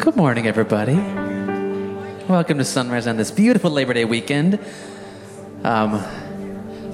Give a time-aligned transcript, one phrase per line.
[0.00, 0.94] Good morning, everybody.
[2.26, 4.58] Welcome to Sunrise on this beautiful Labor Day weekend.
[5.62, 6.02] Um,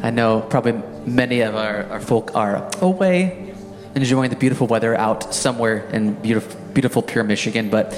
[0.02, 0.72] I know probably
[1.08, 3.54] many of our, our folk are away,
[3.94, 7.94] enjoying the beautiful weather out somewhere in beautiful, beautiful pure Michigan, but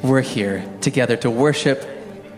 [0.00, 1.84] we're here together to worship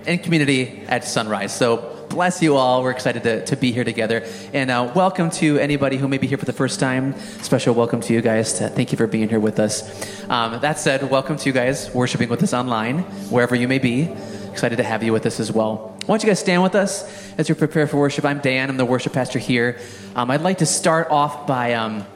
[0.07, 1.55] in community at Sunrise.
[1.55, 2.85] So bless you all.
[2.85, 4.25] We're excited to, to be here together.
[4.53, 7.19] And uh, welcome to anybody who may be here for the first time.
[7.43, 8.57] Special welcome to you guys.
[8.57, 9.83] Thank you for being here with us.
[10.31, 13.01] Um, that said, welcome to you guys worshiping with us online,
[13.31, 14.15] wherever you may be.
[14.53, 15.97] Excited to have you with us as well.
[16.07, 17.03] Why don't you guys stand with us
[17.37, 18.25] as we prepare for worship?
[18.25, 19.81] I'm Dan, I'm the worship pastor here.
[20.15, 22.07] Um, I'd like to start off by um,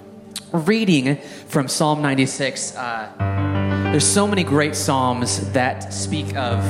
[0.53, 1.17] reading
[1.49, 2.77] from Psalm 96.
[2.77, 6.63] Uh, there's so many great psalms that speak of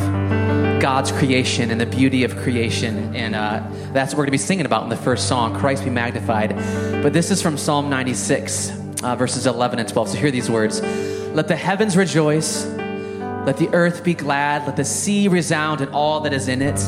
[0.81, 3.15] God's creation and the beauty of creation.
[3.15, 5.83] And uh, that's what we're going to be singing about in the first song, Christ
[5.83, 6.55] be magnified.
[7.03, 8.71] But this is from Psalm 96,
[9.03, 10.11] uh, verses 11 and 12.
[10.11, 14.85] So hear these words Let the heavens rejoice, let the earth be glad, let the
[14.85, 16.79] sea resound and all that is in it.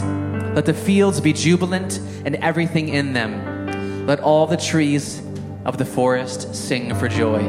[0.55, 4.07] Let the fields be jubilant and everything in them.
[4.07, 5.21] Let all the trees
[5.65, 7.41] of the forest sing for joy.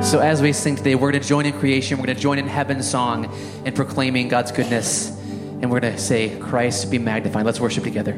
[0.00, 1.98] So, as we sing today, we're going to join in creation.
[1.98, 3.32] We're going to join in heaven's song
[3.64, 5.13] in proclaiming God's goodness
[5.64, 7.46] and we're going to say, Christ be magnified.
[7.46, 8.12] Let's worship together.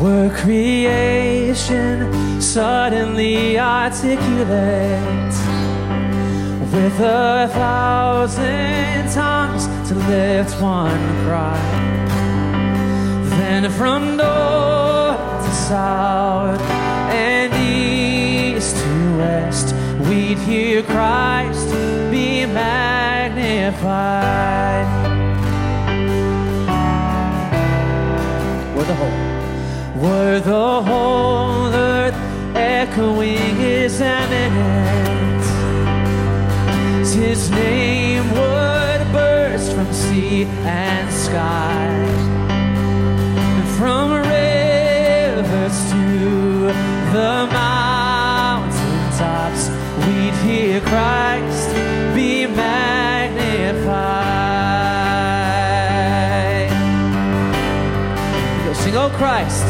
[0.00, 5.31] Were creation suddenly articulate
[6.72, 11.60] with a thousand tongues to lift one cry.
[13.36, 16.60] Then from north to south
[17.12, 19.74] and east to west,
[20.08, 21.68] we'd hear Christ
[22.10, 23.92] be magnified.
[28.74, 29.18] We're the whole.
[30.02, 32.16] Were the whole earth
[32.56, 35.01] echoing his eminence,
[37.32, 41.88] his name would burst from sea and sky,
[42.50, 46.66] and from rivers to
[47.16, 49.70] the mountain tops,
[50.04, 51.70] we'd hear Christ
[52.14, 53.88] be magnified.
[58.66, 59.64] Go sing, oh Christ,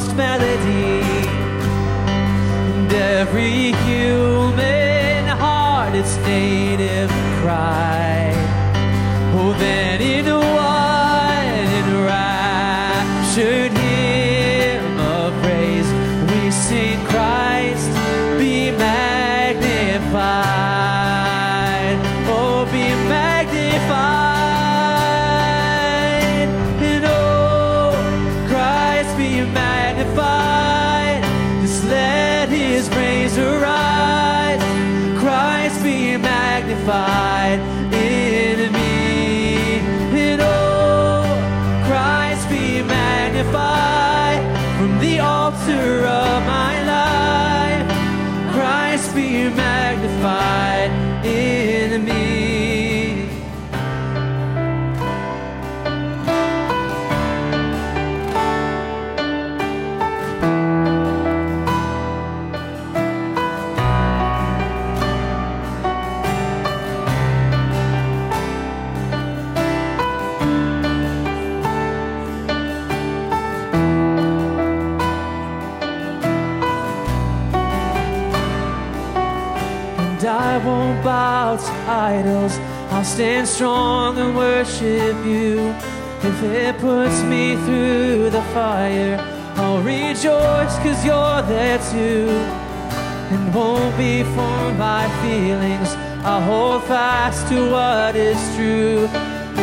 [0.00, 0.69] inmost melody,
[83.20, 85.74] stand strong and worship you.
[86.22, 89.18] If it puts me through the fire,
[89.56, 92.30] I'll rejoice because you're there too.
[93.32, 95.90] And won't be for my feelings,
[96.24, 99.04] I'll hold fast to what is true.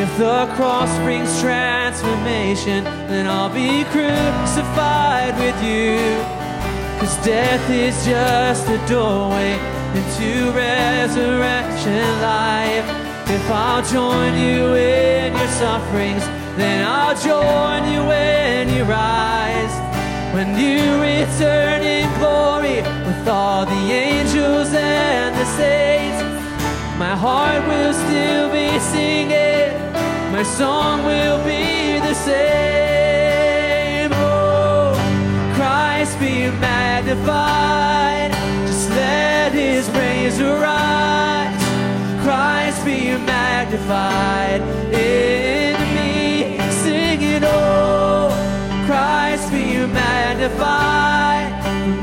[0.03, 5.97] If the cross brings transformation, then I'll be crucified with you.
[6.99, 9.53] Cause death is just a doorway
[9.97, 13.06] into resurrection life.
[13.29, 16.25] If I'll join you in your sufferings,
[16.55, 19.75] then I'll join you when you rise.
[20.33, 26.23] When you return in glory with all the angels and the saints,
[26.97, 29.75] my heart will still be singing,
[30.31, 34.09] my song will be the same.
[34.13, 34.95] Oh,
[35.55, 38.31] Christ be magnified,
[38.67, 41.36] just let his praise arise
[43.19, 44.61] magnified
[44.93, 46.57] in me.
[46.71, 48.29] Sing it, oh,
[48.85, 51.47] Christ be you magnified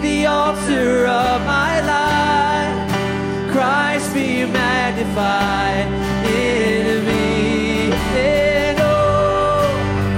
[0.03, 3.53] the altar of my life.
[3.53, 5.87] Christ be you magnified
[6.27, 7.93] in me.
[8.17, 9.69] And oh,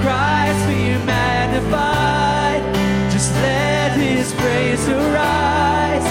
[0.02, 2.62] Christ be you magnified.
[3.12, 6.06] Just let his praise arise.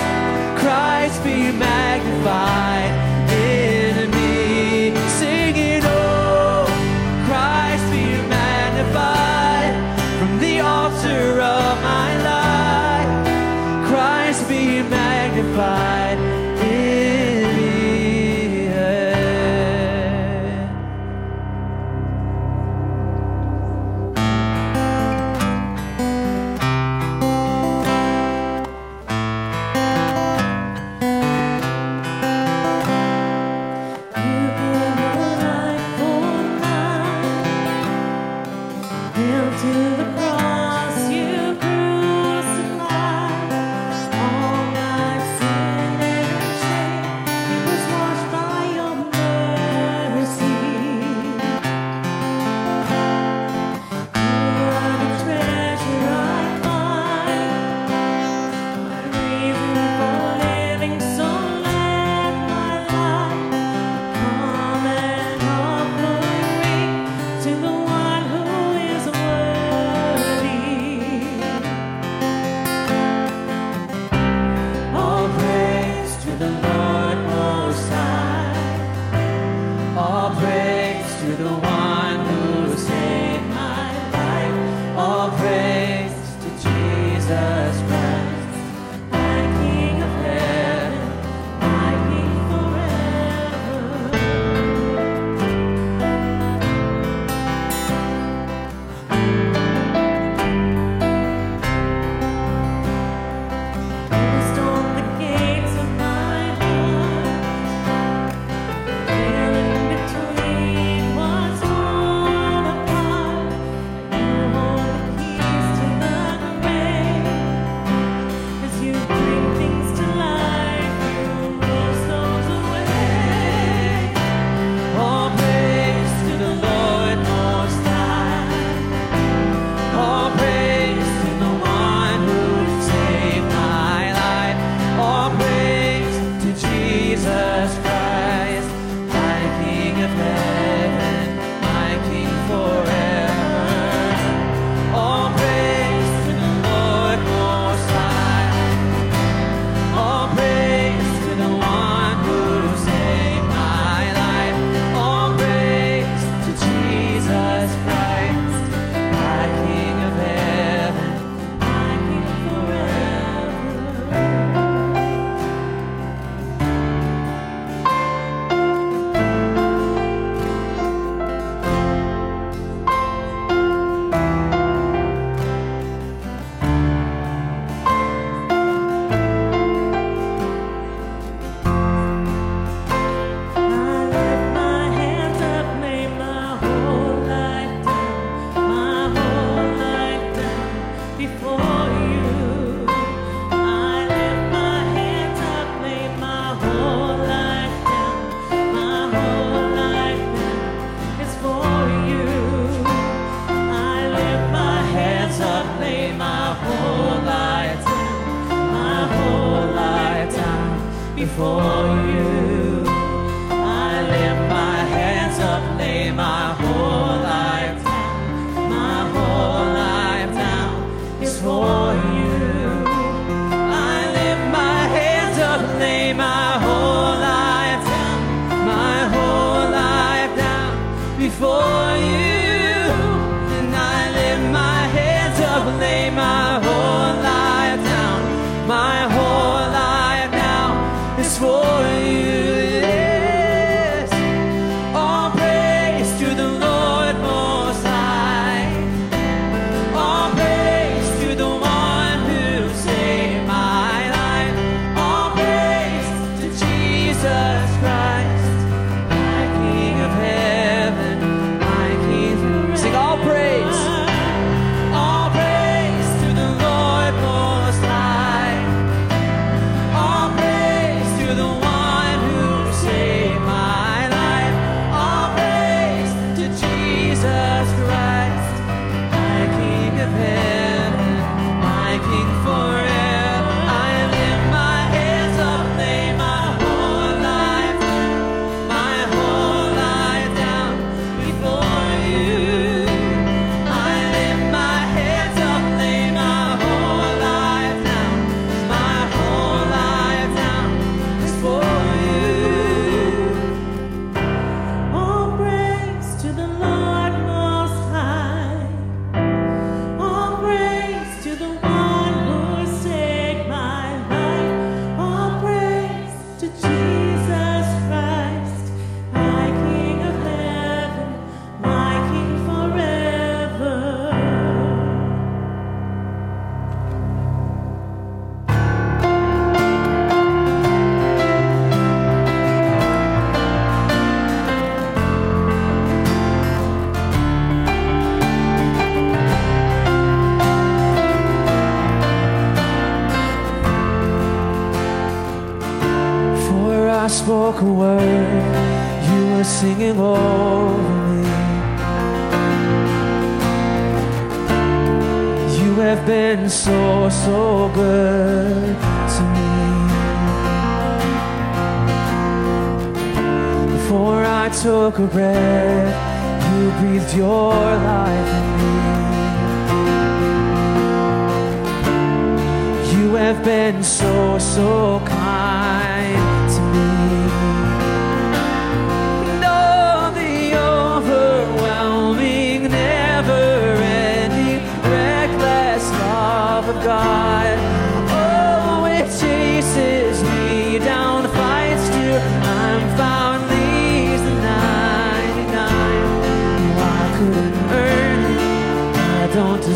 [0.62, 3.05] Christ be magnified.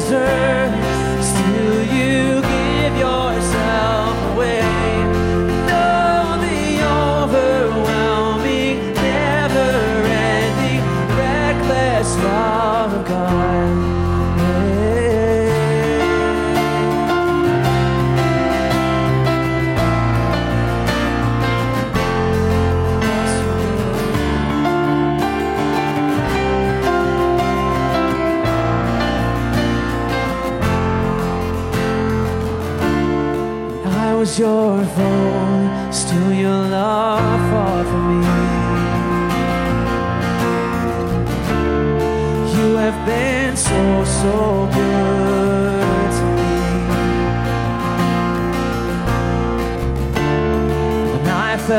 [0.09, 0.48] deserve.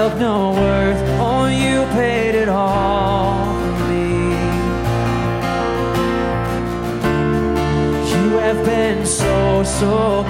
[0.00, 1.00] held no worth.
[1.20, 4.08] Only you paid it all for me.
[8.12, 10.24] You have been so, so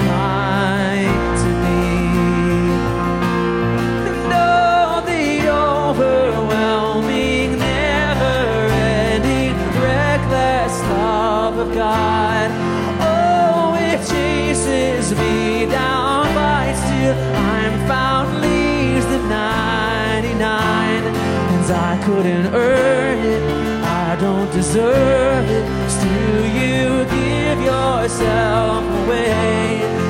[21.71, 25.65] Cause I couldn't earn it, I don't deserve it.
[25.89, 30.10] Still, you give yourself away.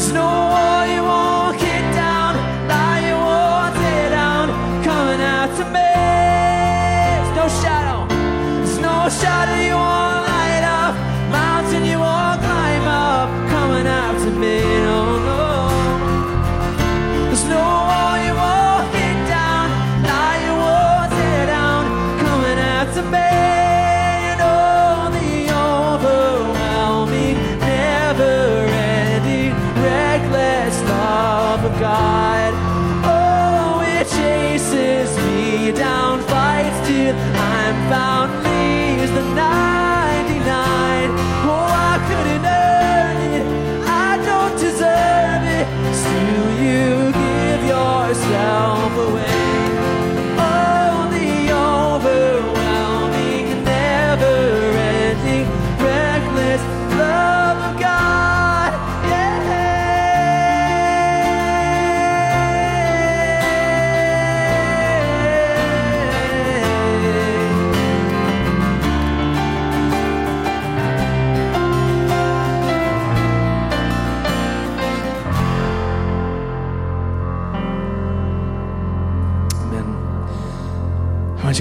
[0.00, 1.19] There's no you
[31.80, 32.09] God.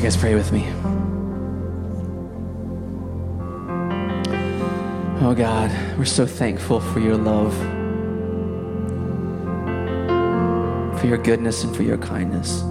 [0.10, 0.66] Guys pray with me?
[5.22, 7.56] Oh God, we're so thankful for your love,
[11.00, 12.62] for your goodness, and for your kindness.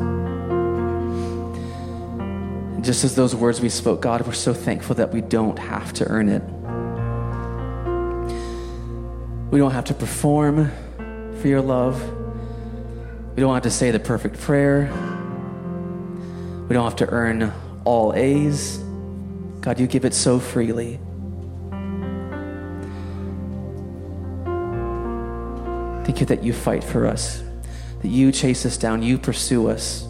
[2.72, 5.92] And just as those words we spoke, God, we're so thankful that we don't have
[5.92, 6.42] to earn it.
[9.52, 10.72] We don't have to perform
[11.40, 12.02] for your love.
[13.36, 15.07] We don't have to say the perfect prayer.
[16.68, 17.52] We don't have to earn
[17.84, 18.78] all A's.
[19.62, 21.00] God, you give it so freely.
[26.04, 27.42] Thank you that you fight for us,
[28.02, 30.04] that you chase us down, you pursue us.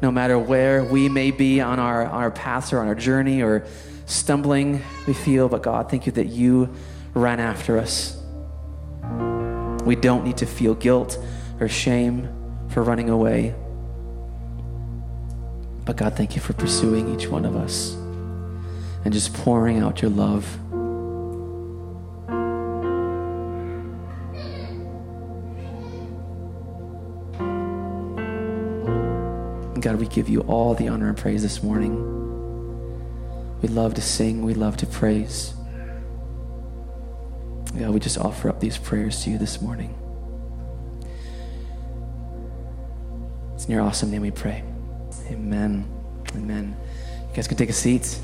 [0.00, 3.42] No matter where we may be on our, on our paths or on our journey
[3.42, 3.66] or
[4.06, 6.72] stumbling, we feel, but God, thank you that you
[7.14, 8.16] ran after us.
[9.84, 11.18] We don't need to feel guilt
[11.58, 12.28] or shame
[12.68, 13.54] for running away.
[15.88, 17.94] But God, thank you for pursuing each one of us
[19.06, 20.44] and just pouring out your love.
[29.72, 31.94] And God, we give you all the honor and praise this morning.
[33.62, 35.54] We love to sing, we love to praise.
[37.78, 39.98] God, we just offer up these prayers to you this morning.
[43.54, 44.62] It's in your awesome name we pray.
[45.30, 45.86] Amen.
[46.34, 46.74] Amen.
[47.28, 48.18] You guys can take a seat.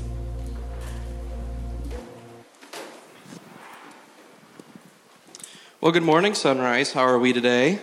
[5.79, 6.93] Well, good morning, Sunrise.
[6.93, 7.79] How are we today?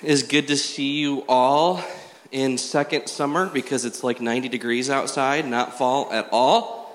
[0.00, 1.82] It is good to see you all
[2.30, 6.87] in second summer because it's like 90 degrees outside, not fall at all.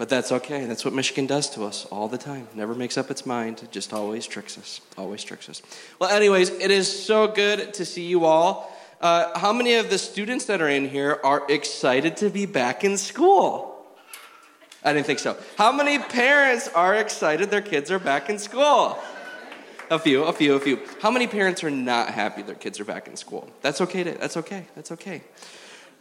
[0.00, 0.64] But that's okay.
[0.64, 2.48] That's what Michigan does to us all the time.
[2.54, 3.68] Never makes up its mind.
[3.70, 4.80] Just always tricks us.
[4.96, 5.60] Always tricks us.
[5.98, 8.74] Well, anyways, it is so good to see you all.
[9.02, 12.82] Uh, how many of the students that are in here are excited to be back
[12.82, 13.84] in school?
[14.82, 15.36] I didn't think so.
[15.58, 18.98] How many parents are excited their kids are back in school?
[19.90, 20.78] A few, a few, a few.
[21.02, 23.50] How many parents are not happy their kids are back in school?
[23.60, 24.04] That's okay.
[24.04, 24.64] To, that's okay.
[24.74, 25.20] That's okay.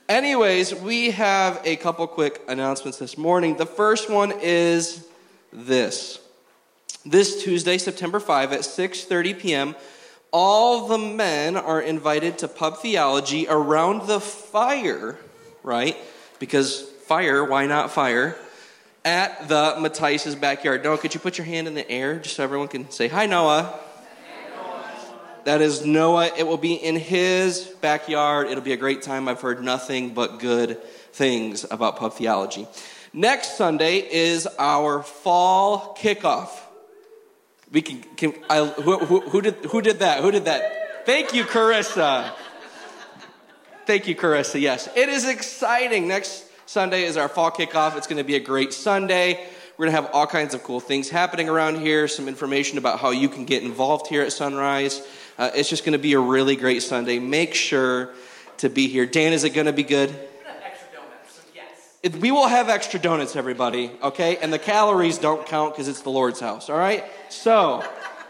[0.10, 3.58] Anyways, we have a couple quick announcements this morning.
[3.58, 5.08] The first one is
[5.54, 6.18] this.
[7.06, 9.76] This Tuesday, September 5 at 6:30 p.m.,
[10.32, 15.20] all the men are invited to pub theology around the fire,
[15.62, 15.96] right?
[16.40, 18.36] Because fire, why not fire?
[19.06, 20.84] At the Matthias's backyard.
[20.84, 23.28] Noah, could you put your hand in the air just so everyone can say hi,
[23.28, 23.80] Noah?
[25.46, 26.32] That is Noah.
[26.38, 28.48] It will be in his backyard.
[28.48, 29.28] It'll be a great time.
[29.28, 30.82] I've heard nothing but good
[31.14, 32.68] things about pub theology.
[33.14, 36.50] Next Sunday is our fall kickoff.
[37.72, 38.02] We can.
[38.18, 40.22] can I, who, who, who did who did that?
[40.22, 41.06] Who did that?
[41.06, 42.32] Thank you, Carissa.
[43.86, 44.60] Thank you, Carissa.
[44.60, 46.08] Yes, it is exciting.
[46.08, 47.98] Next Sunday is our fall kickoff.
[47.98, 49.44] It's going to be a great Sunday.
[49.78, 53.00] We're going to have all kinds of cool things happening around here, some information about
[53.00, 55.02] how you can get involved here at Sunrise.
[55.40, 57.18] Uh, it's just going to be a really great Sunday.
[57.18, 58.10] Make sure
[58.58, 59.06] to be here.
[59.06, 60.10] Dan, is it going to be good?
[62.04, 64.36] It- We will have extra donuts, everybody, okay?
[64.36, 67.06] And the calories don't count because it's the Lord's house, all right?
[67.30, 67.82] So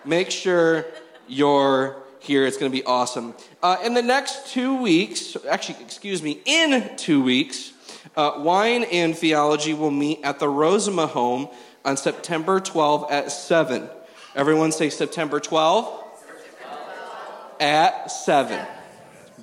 [0.05, 0.85] make sure
[1.27, 2.45] you're here.
[2.45, 3.33] It's going to be awesome.
[3.63, 7.73] Uh, in the next two weeks, actually, excuse me, in two weeks,
[8.15, 11.49] uh, Wine and Theology will meet at the Rosema home
[11.83, 13.89] on September 12 at 7.
[14.35, 16.05] Everyone say September 12
[17.59, 18.65] at 7.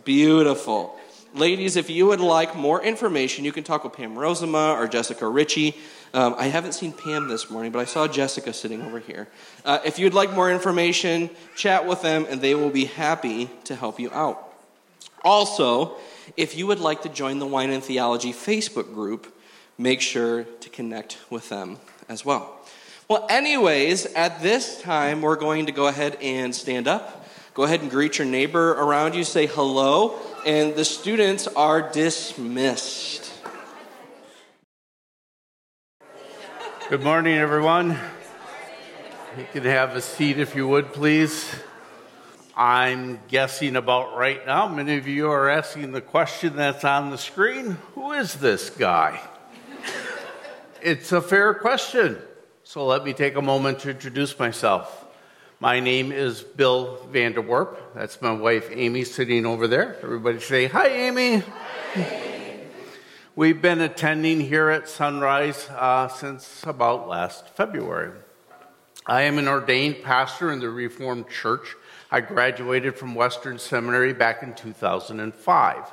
[0.04, 0.98] Beautiful.
[1.34, 5.28] Ladies, if you would like more information, you can talk with Pam Rosema or Jessica
[5.28, 5.76] Ritchie.
[6.14, 9.28] Um, I haven't seen Pam this morning, but I saw Jessica sitting over here.
[9.64, 13.74] Uh, if you'd like more information, chat with them, and they will be happy to
[13.74, 14.50] help you out.
[15.22, 15.96] Also,
[16.36, 19.36] if you would like to join the Wine and Theology Facebook group,
[19.76, 22.56] make sure to connect with them as well.
[23.08, 27.25] Well, anyways, at this time, we're going to go ahead and stand up.
[27.56, 33.32] Go ahead and greet your neighbor around you, say hello, and the students are dismissed.
[36.90, 37.98] Good morning, everyone.
[39.38, 41.50] You can have a seat if you would, please.
[42.54, 47.16] I'm guessing about right now, many of you are asking the question that's on the
[47.16, 49.18] screen Who is this guy?
[50.82, 52.18] it's a fair question.
[52.64, 55.05] So let me take a moment to introduce myself.
[55.58, 57.78] My name is Bill VanderWerp.
[57.94, 59.96] That's my wife, Amy, sitting over there.
[60.02, 61.42] Everybody say, Hi, Amy.
[63.34, 68.12] We've been attending here at Sunrise uh, since about last February.
[69.06, 71.74] I am an ordained pastor in the Reformed Church.
[72.10, 75.92] I graduated from Western Seminary back in 2005.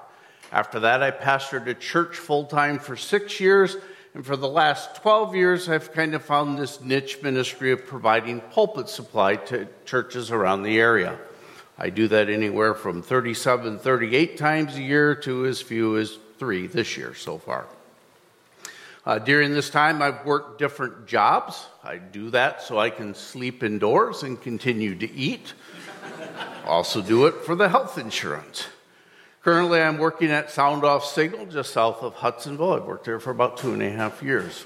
[0.52, 3.78] After that, I pastored a church full time for six years,
[4.14, 8.42] and for the last 12 years, I've kind of found this niche ministry of providing
[8.42, 11.18] pulpit supply to churches around the area.
[11.80, 16.68] I do that anywhere from 37, 38 times a year to as few as three
[16.68, 17.66] this year so far.
[19.04, 21.66] Uh, during this time, I've worked different jobs.
[21.84, 25.54] I do that so I can sleep indoors and continue to eat.
[26.66, 28.68] also, do it for the health insurance.
[29.44, 32.76] Currently, I'm working at Sound Off Signal just south of Hudsonville.
[32.76, 34.66] I've worked there for about two and a half years.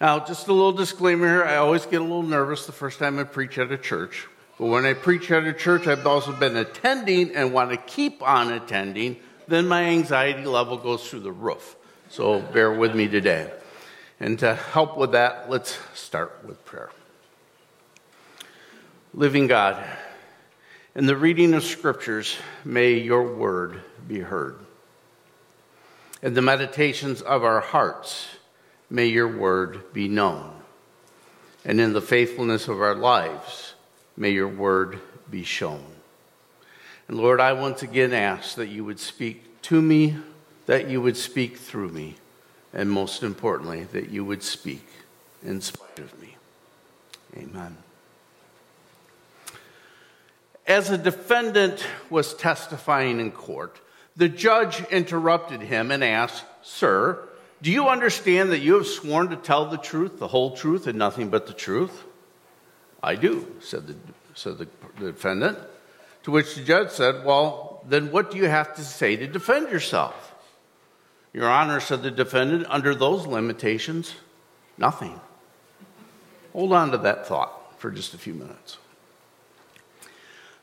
[0.00, 3.18] Now, just a little disclaimer here I always get a little nervous the first time
[3.18, 4.28] I preach at a church.
[4.60, 8.22] But when I preach at a church I've also been attending and want to keep
[8.22, 9.16] on attending,
[9.48, 11.74] then my anxiety level goes through the roof.
[12.10, 13.50] So bear with me today.
[14.20, 16.90] And to help with that, let's start with prayer.
[19.12, 19.84] Living God,
[20.94, 24.56] in the reading of scriptures, may your word be heard.
[26.22, 28.28] In the meditations of our hearts,
[28.90, 30.52] may your word be known.
[31.64, 33.74] And in the faithfulness of our lives,
[34.16, 35.00] may your word
[35.30, 35.84] be shown.
[37.08, 40.16] And Lord, I once again ask that you would speak to me,
[40.66, 42.16] that you would speak through me,
[42.72, 44.86] and most importantly, that you would speak
[45.42, 46.36] in spite of me.
[47.36, 47.76] Amen.
[50.66, 53.80] As a defendant was testifying in court,
[54.16, 57.28] the judge interrupted him and asked, Sir,
[57.62, 60.98] do you understand that you have sworn to tell the truth, the whole truth, and
[60.98, 62.04] nothing but the truth?
[63.02, 63.96] I do, said the,
[64.34, 65.58] said the, defendant.
[66.24, 69.70] To which the judge said, Well, then what do you have to say to defend
[69.70, 70.34] yourself?
[71.32, 74.14] Your Honor, said the defendant, under those limitations,
[74.76, 75.18] nothing.
[76.52, 78.76] Hold on to that thought for just a few minutes.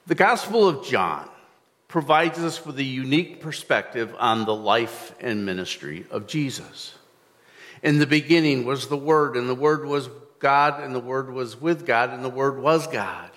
[0.10, 1.30] The Gospel of John
[1.88, 6.96] provides us with a unique perspective on the life and ministry of Jesus.
[7.84, 11.62] In the beginning was the Word, and the Word was God, and the Word was
[11.62, 13.30] with God, and the Word was God.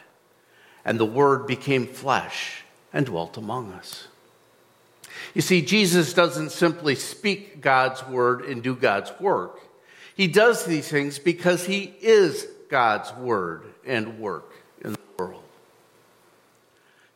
[0.82, 4.08] And the Word became flesh and dwelt among us.
[5.34, 9.60] You see, Jesus doesn't simply speak God's Word and do God's work.
[10.16, 14.51] He does these things because He is God's Word and work.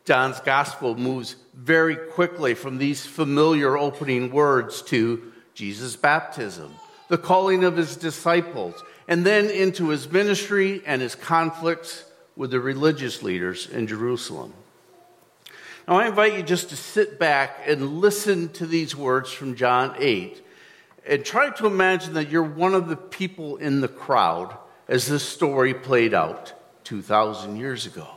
[0.07, 6.73] John's gospel moves very quickly from these familiar opening words to Jesus' baptism,
[7.09, 12.05] the calling of his disciples, and then into his ministry and his conflicts
[12.37, 14.53] with the religious leaders in Jerusalem.
[15.89, 19.93] Now, I invite you just to sit back and listen to these words from John
[19.99, 20.41] 8
[21.05, 24.55] and try to imagine that you're one of the people in the crowd
[24.87, 26.53] as this story played out
[26.85, 28.16] 2,000 years ago.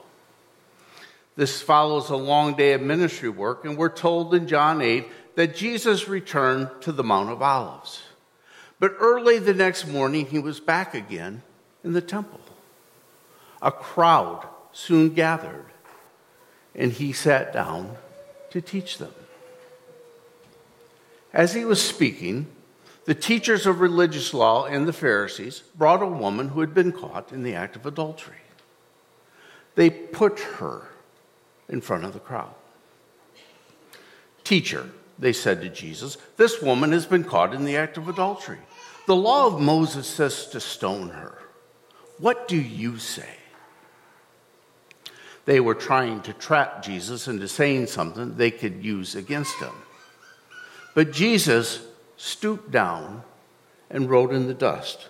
[1.40, 5.57] This follows a long day of ministry work, and we're told in John 8 that
[5.57, 8.03] Jesus returned to the Mount of Olives.
[8.79, 11.40] But early the next morning, he was back again
[11.83, 12.40] in the temple.
[13.62, 15.64] A crowd soon gathered,
[16.74, 17.96] and he sat down
[18.50, 19.14] to teach them.
[21.33, 22.48] As he was speaking,
[23.07, 27.33] the teachers of religious law and the Pharisees brought a woman who had been caught
[27.33, 28.37] in the act of adultery.
[29.74, 30.89] They put her
[31.70, 32.52] in front of the crowd.
[34.44, 38.59] Teacher, they said to Jesus, this woman has been caught in the act of adultery.
[39.06, 41.38] The law of Moses says to stone her.
[42.18, 43.37] What do you say?
[45.46, 49.72] They were trying to trap Jesus into saying something they could use against him.
[50.94, 51.80] But Jesus
[52.16, 53.22] stooped down
[53.88, 55.09] and wrote in the dust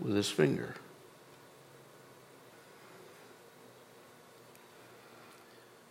[0.00, 0.74] with his finger.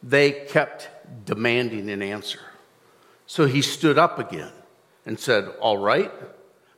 [0.01, 0.89] They kept
[1.25, 2.39] demanding an answer.
[3.27, 4.51] So he stood up again
[5.05, 6.11] and said, All right,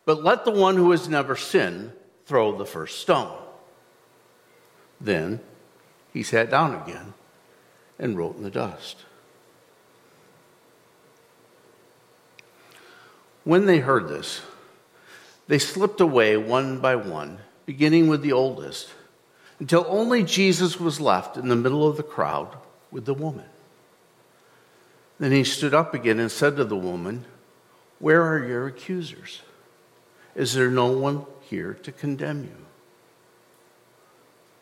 [0.05, 1.93] but let the one who has never sinned
[2.25, 3.37] throw the first stone.
[4.99, 5.39] Then
[6.13, 7.13] he sat down again
[7.99, 8.97] and wrote in the dust.
[13.43, 14.41] When they heard this,
[15.47, 18.93] they slipped away one by one, beginning with the oldest,
[19.59, 22.55] until only Jesus was left in the middle of the crowd
[22.91, 23.45] with the woman.
[25.19, 27.25] Then he stood up again and said to the woman,
[27.99, 29.41] Where are your accusers?
[30.35, 32.65] Is there no one here to condemn you?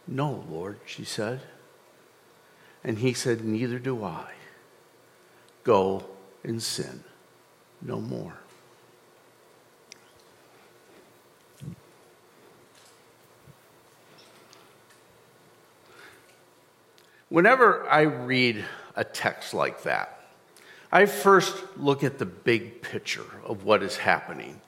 [0.07, 1.41] No, Lord, she said.
[2.83, 4.31] And he said, Neither do I.
[5.63, 6.05] Go
[6.43, 7.03] and sin
[7.81, 8.38] no more.
[17.29, 18.65] Whenever I read
[18.95, 20.27] a text like that,
[20.91, 24.59] I first look at the big picture of what is happening.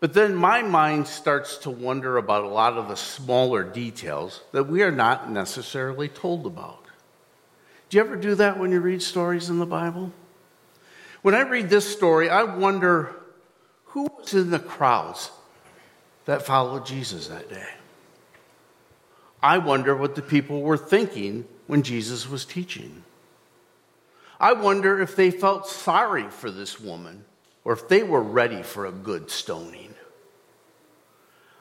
[0.00, 4.64] But then my mind starts to wonder about a lot of the smaller details that
[4.64, 6.84] we are not necessarily told about.
[7.88, 10.12] Do you ever do that when you read stories in the Bible?
[11.22, 13.14] When I read this story, I wonder
[13.84, 15.30] who was in the crowds
[16.24, 17.68] that followed Jesus that day.
[19.42, 23.04] I wonder what the people were thinking when Jesus was teaching.
[24.40, 27.24] I wonder if they felt sorry for this woman
[27.62, 29.94] or if they were ready for a good stoning.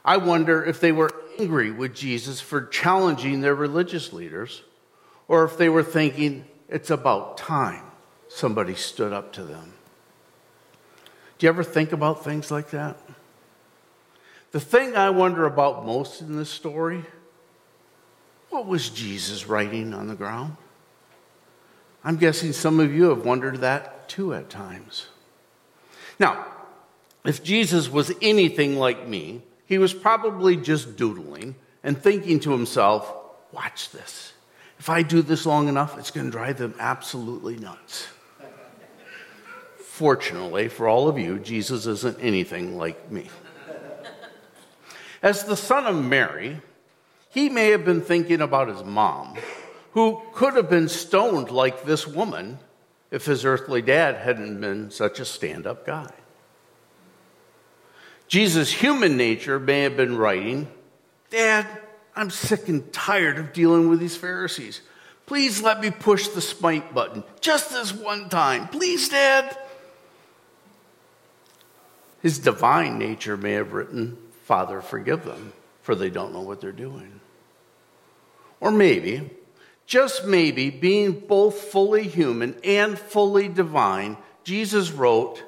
[0.04, 4.64] I wonder if they were angry with Jesus for challenging their religious leaders
[5.28, 7.84] or if they were thinking it's about time
[8.30, 9.74] somebody stood up to them.
[11.38, 12.98] Do you ever think about things like that?
[14.54, 17.06] The thing I wonder about most in this story
[18.50, 20.56] what was Jesus writing on the ground?
[22.04, 25.08] I'm guessing some of you have wondered that too at times.
[26.18, 26.46] Now,
[27.26, 33.14] if Jesus was anything like me, he was probably just doodling and thinking to himself,
[33.52, 34.34] watch this.
[34.80, 38.08] If I do this long enough, it's going to drive them absolutely nuts.
[39.78, 43.30] Fortunately, for all of you, Jesus isn't anything like me.
[45.22, 46.62] As the son of Mary,
[47.30, 49.36] he may have been thinking about his mom,
[49.94, 52.60] who could have been stoned like this woman
[53.12, 56.12] if his earthly dad hadn't been such a stand up guy.
[58.28, 60.68] Jesus' human nature may have been writing,
[61.32, 61.68] Dad,
[62.16, 64.82] I'm sick and tired of dealing with these Pharisees.
[65.26, 68.68] Please let me push the smite button just this one time.
[68.68, 69.58] Please, Dad.
[72.22, 76.72] His divine nature may have written, Father, forgive them, for they don't know what they're
[76.72, 77.19] doing.
[78.62, 79.30] Or maybe,
[79.86, 85.44] just maybe, being both fully human and fully divine, Jesus wrote,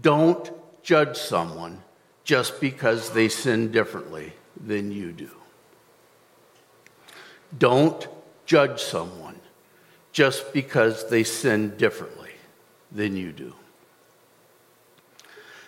[0.00, 0.50] Don't
[0.82, 1.82] judge someone
[2.24, 5.30] just because they sin differently than you do.
[7.58, 8.06] Don't
[8.46, 9.40] judge someone
[10.12, 12.30] just because they sin differently
[12.92, 13.54] than you do.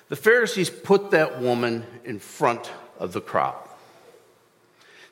[0.09, 3.69] The Pharisees put that woman in front of the crowd.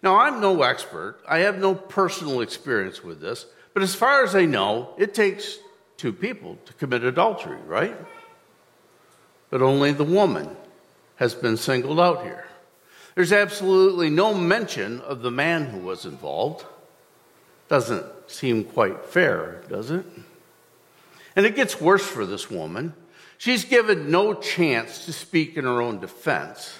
[0.03, 4.35] Now, I'm no expert, I have no personal experience with this, but as far as
[4.35, 5.59] I know, it takes
[5.97, 7.97] two people to commit adultery, right?
[9.51, 10.57] But only the woman
[11.17, 12.47] has been singled out here.
[13.15, 16.65] There's absolutely no mention of the man who was involved.
[17.69, 20.07] Doesn't seem quite fair, does it?
[21.37, 22.95] And it gets worse for this woman.
[23.37, 26.79] She's given no chance to speak in her own defense.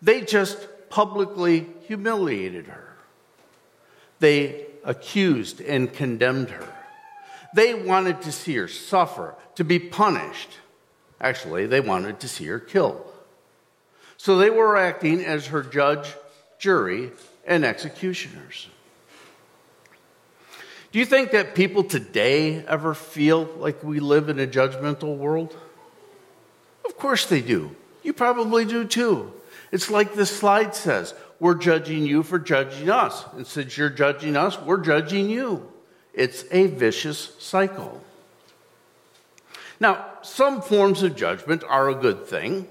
[0.00, 2.96] They just publicly humiliated her.
[4.20, 6.68] They accused and condemned her.
[7.52, 10.50] They wanted to see her suffer, to be punished.
[11.20, 13.04] Actually, they wanted to see her killed.
[14.18, 16.14] So they were acting as her judge,
[16.60, 17.10] jury,
[17.44, 18.68] and executioners.
[20.92, 25.56] Do you think that people today ever feel like we live in a judgmental world?
[26.84, 27.74] Of course they do.
[28.04, 29.32] You probably do too.
[29.74, 33.24] It's like this slide says we're judging you for judging us.
[33.32, 35.68] And since you're judging us, we're judging you.
[36.12, 38.00] It's a vicious cycle.
[39.80, 42.68] Now, some forms of judgment are a good thing.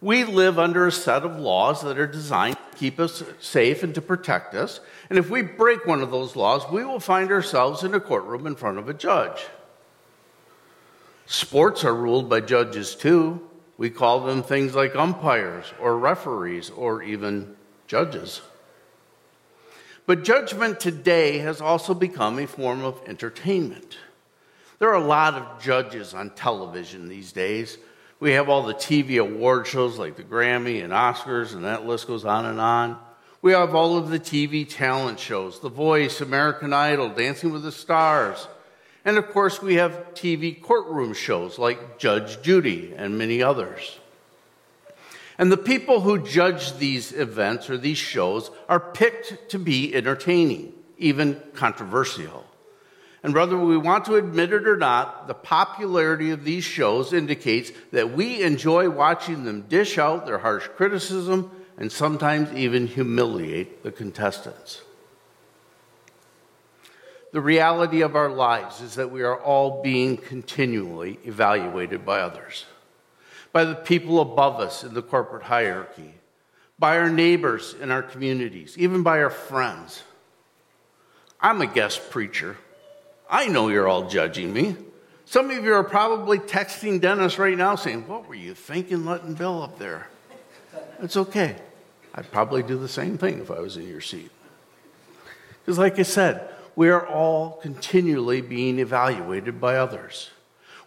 [0.00, 3.92] We live under a set of laws that are designed to keep us safe and
[3.96, 4.78] to protect us.
[5.10, 8.46] And if we break one of those laws, we will find ourselves in a courtroom
[8.46, 9.44] in front of a judge.
[11.26, 13.48] Sports are ruled by judges too.
[13.78, 17.56] We call them things like umpires or referees or even
[17.86, 18.40] judges.
[20.06, 23.96] But judgment today has also become a form of entertainment.
[24.78, 27.78] There are a lot of judges on television these days.
[28.18, 32.06] We have all the TV award shows like the Grammy and Oscars, and that list
[32.06, 32.98] goes on and on.
[33.42, 37.72] We have all of the TV talent shows The Voice, American Idol, Dancing with the
[37.72, 38.46] Stars.
[39.04, 43.98] And of course, we have TV courtroom shows like Judge Judy and many others.
[45.38, 50.72] And the people who judge these events or these shows are picked to be entertaining,
[50.98, 52.44] even controversial.
[53.24, 57.70] And whether we want to admit it or not, the popularity of these shows indicates
[57.92, 63.92] that we enjoy watching them dish out their harsh criticism and sometimes even humiliate the
[63.92, 64.82] contestants.
[67.32, 72.66] The reality of our lives is that we are all being continually evaluated by others,
[73.52, 76.14] by the people above us in the corporate hierarchy,
[76.78, 80.02] by our neighbors in our communities, even by our friends.
[81.40, 82.58] I'm a guest preacher.
[83.30, 84.76] I know you're all judging me.
[85.24, 89.32] Some of you are probably texting Dennis right now saying, What were you thinking letting
[89.34, 90.08] Bill up there?
[91.00, 91.56] It's okay.
[92.14, 94.30] I'd probably do the same thing if I was in your seat.
[95.60, 100.30] Because, like I said, we are all continually being evaluated by others.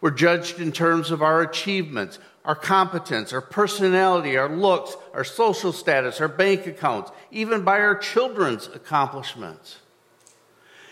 [0.02, 5.71] We're judged in terms of our achievements, our competence, our personality, our looks, our social
[5.71, 9.78] status, our bank accounts, even by our children's accomplishments.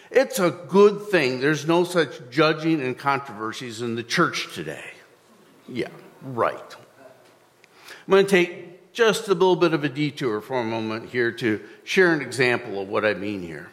[0.10, 4.92] It's a good thing there's no such judging and controversies in the church today.
[5.68, 5.90] Yeah,
[6.22, 6.76] right.
[8.06, 11.32] I'm going to take just a little bit of a detour for a moment here
[11.32, 13.70] to share an example of what I mean here.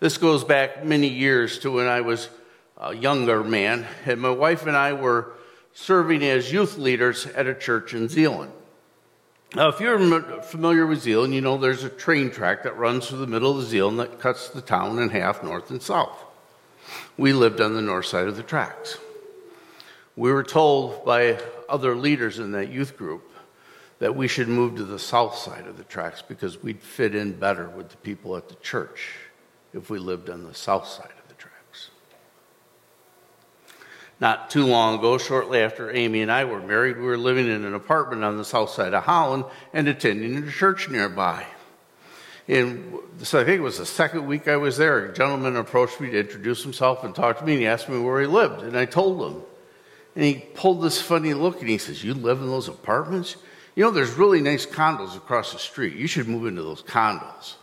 [0.00, 2.30] This goes back many years to when I was
[2.78, 5.34] a younger man, and my wife and I were
[5.74, 8.50] serving as youth leaders at a church in Zeeland.
[9.54, 13.18] Now, if you're familiar with Zeeland, you know there's a train track that runs through
[13.18, 16.16] the middle of Zeeland that cuts the town in half north and south.
[17.18, 18.96] We lived on the north side of the tracks.
[20.16, 23.30] We were told by other leaders in that youth group
[23.98, 27.32] that we should move to the south side of the tracks because we'd fit in
[27.32, 29.19] better with the people at the church
[29.72, 31.90] if we lived on the south side of the tracks.
[34.20, 37.64] Not too long ago, shortly after Amy and I were married, we were living in
[37.64, 41.46] an apartment on the south side of Holland and attending a church nearby.
[42.48, 45.06] And so I think it was the second week I was there.
[45.06, 47.98] A gentleman approached me to introduce himself and talk to me, and he asked me
[47.98, 48.62] where he lived.
[48.62, 49.42] And I told him.
[50.16, 53.36] And he pulled this funny look and he says, You live in those apartments?
[53.76, 55.94] You know, there's really nice condos across the street.
[55.94, 57.54] You should move into those condos.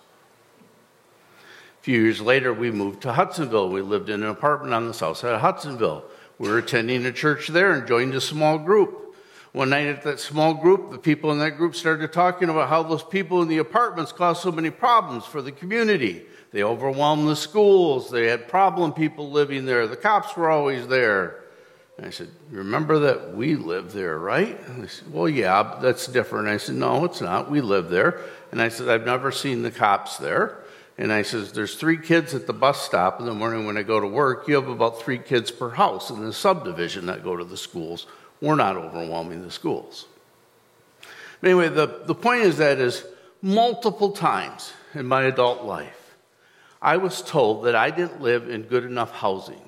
[1.88, 3.70] Few years later, we moved to Hudsonville.
[3.70, 6.04] We lived in an apartment on the south side of Hudsonville.
[6.38, 9.16] We were attending a church there and joined a small group.
[9.54, 12.84] One night at that small group, the people in that group started talking about how
[12.84, 16.24] those people in the apartments caused so many problems for the community.
[16.52, 18.12] They overwhelmed the schools.
[18.12, 19.88] They had problem people living there.
[19.88, 21.40] The cops were always there.
[21.96, 24.60] And I said, Remember that we live there, right?
[24.68, 26.50] And they said, Well, yeah, that's different.
[26.50, 27.50] I said, No, it's not.
[27.50, 28.20] We live there.
[28.52, 30.66] And I said, I've never seen the cops there.
[30.98, 33.84] And I says, There's three kids at the bus stop in the morning when I
[33.84, 34.48] go to work.
[34.48, 38.08] You have about three kids per house in the subdivision that go to the schools.
[38.42, 40.06] We're not overwhelming the schools.
[41.42, 43.06] But anyway, the, the point is that is
[43.42, 46.16] multiple times in my adult life,
[46.82, 49.62] I was told that I didn't live in good enough housing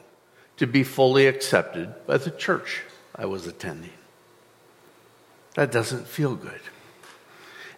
[0.58, 2.82] to be fully accepted by the church
[3.16, 3.91] I was attending.
[5.56, 6.62] That doesn't feel good.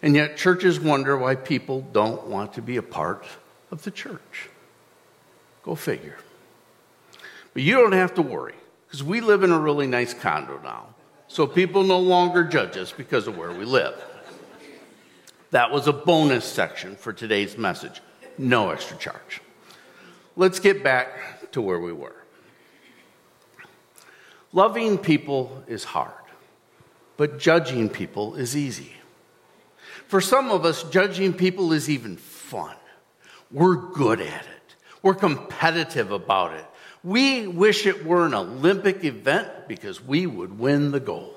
[0.02, 3.24] And yet, churches wonder why people don't want to be a part
[3.72, 4.50] of the church.
[5.64, 6.18] Go figure.
[7.54, 8.54] But you don't have to worry
[8.86, 10.94] because we live in a really nice condo now.
[11.26, 13.94] So people no longer judge us because of where we live.
[15.50, 18.00] That was a bonus section for today's message.
[18.38, 19.40] No extra charge.
[20.36, 22.16] Let's get back to where we were.
[24.52, 26.12] Loving people is hard,
[27.16, 28.92] but judging people is easy.
[30.08, 32.76] For some of us, judging people is even fun.
[33.52, 36.64] We're good at it, we're competitive about it.
[37.04, 41.34] We wish it were an Olympic event because we would win the gold.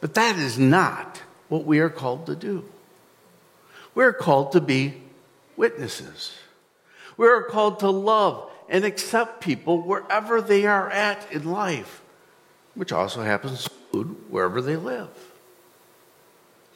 [0.00, 2.64] But that is not what we are called to do.
[3.94, 4.94] We're called to be
[5.56, 6.36] witnesses.
[7.16, 12.02] We are called to love and accept people wherever they are at in life,
[12.74, 15.08] which also happens to include wherever they live.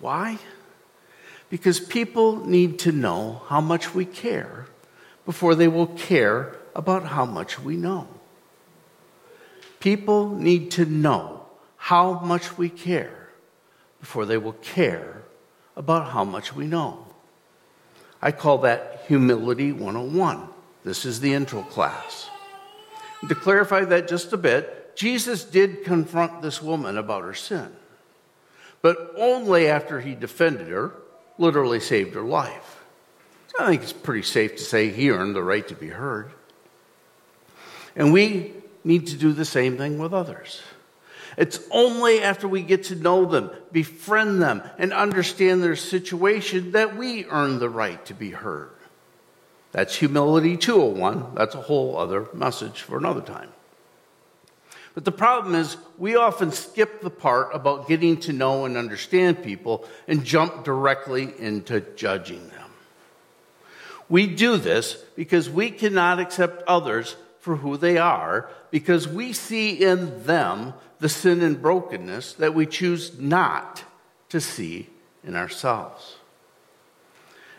[0.01, 0.39] Why?
[1.51, 4.67] Because people need to know how much we care
[5.25, 8.09] before they will care about how much we know.
[9.81, 11.47] People need to know
[11.77, 13.31] how much we care
[14.01, 15.23] before they will care
[15.77, 17.07] about how much we know.
[18.21, 20.49] I call that Humility 101.
[20.85, 22.29] This is the intro class.
[23.29, 27.69] To clarify that just a bit, Jesus did confront this woman about her sin,
[28.83, 30.93] but only after he defended her,
[31.39, 32.85] literally saved her life.
[33.49, 36.31] So I think it's pretty safe to say he earned the right to be heard.
[37.97, 38.53] And we
[38.85, 40.61] need to do the same thing with others.
[41.37, 46.97] It's only after we get to know them, befriend them, and understand their situation that
[46.97, 48.71] we earn the right to be heard.
[49.71, 51.35] That's humility 201.
[51.35, 53.51] That's a whole other message for another time.
[54.99, 59.45] But the problem is, we often skip the part about getting to know and understand
[59.45, 62.69] people and jump directly into judging them.
[64.09, 69.71] We do this because we cannot accept others for who they are because we see
[69.71, 73.85] in them the sin and brokenness that we choose not
[74.31, 74.89] to see
[75.23, 76.17] in ourselves.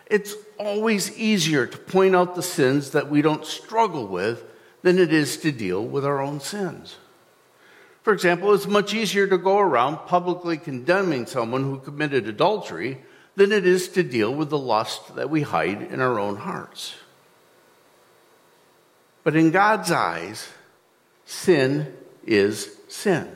[0.04, 4.44] It's always easier to point out the sins that we don't struggle with
[4.82, 6.98] than it is to deal with our own sins.
[8.02, 12.98] For example, it's much easier to go around publicly condemning someone who committed adultery
[13.36, 16.94] than it is to deal with the lust that we hide in our own hearts.
[19.22, 20.48] But in God's eyes,
[21.26, 21.94] sin
[22.26, 23.28] is sin.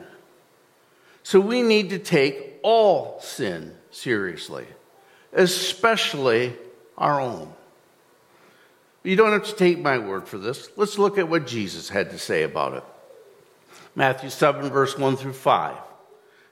[1.23, 4.65] So we need to take all sin seriously,
[5.33, 6.53] especially
[6.97, 7.53] our own.
[9.03, 10.69] You don't have to take my word for this.
[10.75, 12.83] Let's look at what Jesus had to say about it.
[13.95, 15.77] Matthew 7, verse 1 through 5.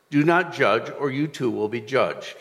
[0.10, 2.38] Do not judge, or you too will be judged.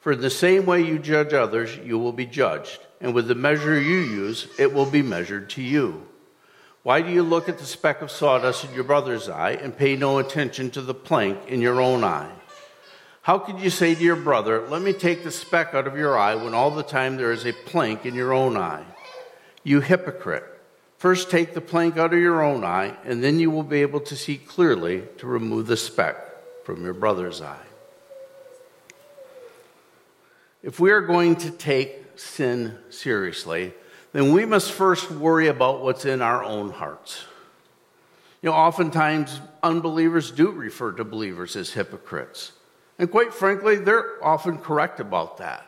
[0.00, 2.78] For in the same way you judge others, you will be judged.
[3.00, 6.06] And with the measure you use, it will be measured to you.
[6.84, 9.96] Why do you look at the speck of sawdust in your brother's eye and pay
[9.96, 12.30] no attention to the plank in your own eye?
[13.22, 16.16] How could you say to your brother, Let me take the speck out of your
[16.16, 18.84] eye, when all the time there is a plank in your own eye?
[19.64, 20.44] You hypocrite.
[20.98, 24.00] First take the plank out of your own eye, and then you will be able
[24.00, 26.16] to see clearly to remove the speck
[26.64, 27.66] from your brother's eye.
[30.62, 33.74] If we are going to take sin seriously,
[34.12, 37.24] then we must first worry about what's in our own hearts.
[38.42, 42.52] You know, oftentimes unbelievers do refer to believers as hypocrites.
[42.98, 45.65] And quite frankly, they're often correct about that.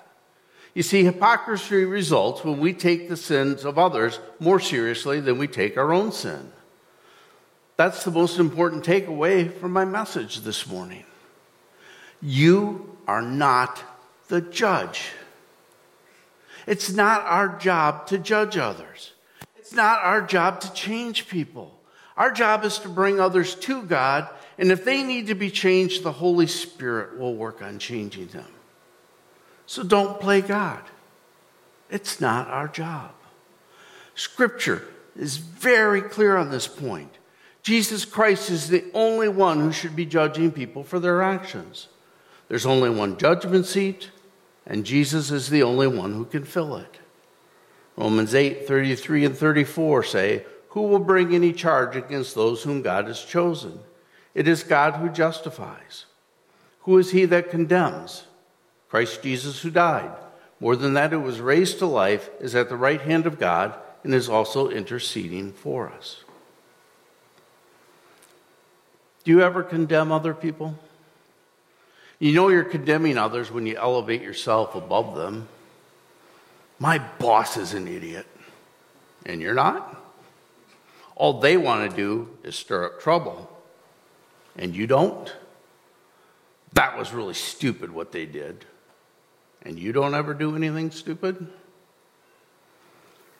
[0.74, 5.48] You see, hypocrisy results when we take the sins of others more seriously than we
[5.48, 6.52] take our own sin.
[7.76, 11.04] That's the most important takeaway from my message this morning.
[12.20, 13.82] You are not
[14.28, 15.10] the judge.
[16.66, 19.12] It's not our job to judge others.
[19.56, 21.74] It's not our job to change people.
[22.16, 26.02] Our job is to bring others to God and if they need to be changed,
[26.02, 28.46] the Holy Spirit will work on changing them.
[29.68, 30.82] So don't play God.
[31.90, 33.10] It's not our job.
[34.14, 37.18] Scripture is very clear on this point.
[37.62, 41.88] Jesus Christ is the only one who should be judging people for their actions.
[42.48, 44.10] There's only one judgment seat,
[44.66, 47.00] and Jesus is the only one who can fill it.
[47.94, 53.06] Romans 8 33 and 34 say, Who will bring any charge against those whom God
[53.06, 53.80] has chosen?
[54.34, 56.06] It is God who justifies.
[56.80, 58.27] Who is he that condemns?
[58.88, 60.10] Christ Jesus who died.
[60.60, 63.74] More than that, who was raised to life, is at the right hand of God,
[64.02, 66.24] and is also interceding for us.
[69.24, 70.78] Do you ever condemn other people?
[72.18, 75.48] You know you're condemning others when you elevate yourself above them.
[76.78, 78.26] My boss is an idiot,
[79.26, 79.96] and you're not.
[81.14, 83.48] All they want to do is stir up trouble
[84.58, 85.34] and you don't,
[86.72, 88.66] that was really stupid what they did.
[89.62, 91.48] And you don't ever do anything stupid?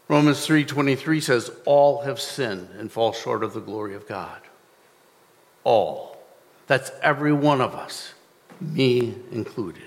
[0.09, 4.41] Romans 3:23 says all have sinned and fall short of the glory of God.
[5.65, 6.17] All.
[6.67, 8.15] That's every one of us,
[8.61, 9.83] me included.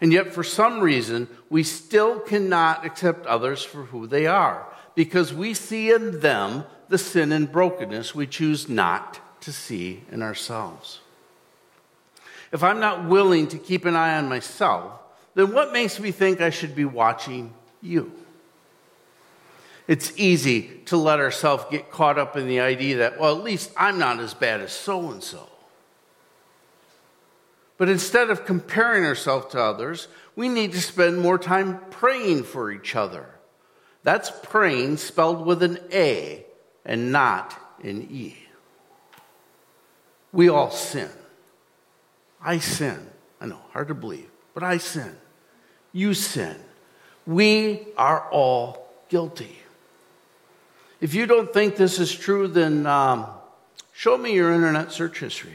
[0.00, 5.32] And yet, for some reason, we still cannot accept others for who they are because
[5.32, 11.00] we see in them the sin and brokenness we choose not to see in ourselves.
[12.54, 14.92] If I'm not willing to keep an eye on myself,
[15.34, 17.52] then what makes me think I should be watching
[17.82, 18.12] you?
[19.88, 23.72] It's easy to let ourselves get caught up in the idea that, well, at least
[23.76, 25.48] I'm not as bad as so and so.
[27.76, 32.70] But instead of comparing ourselves to others, we need to spend more time praying for
[32.70, 33.26] each other.
[34.04, 36.46] That's praying spelled with an A
[36.84, 38.38] and not an E.
[40.32, 41.10] We all sin.
[42.44, 42.98] I sin.
[43.40, 45.16] I know, hard to believe, but I sin.
[45.92, 46.56] You sin.
[47.26, 49.56] We are all guilty.
[51.00, 53.26] If you don't think this is true, then um,
[53.92, 55.54] show me your internet search history.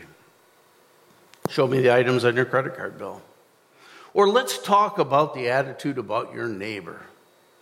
[1.50, 3.22] Show me the items on your credit card bill.
[4.14, 7.02] Or let's talk about the attitude about your neighbor.